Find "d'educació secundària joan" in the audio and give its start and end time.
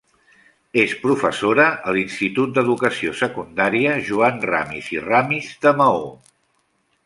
2.57-4.43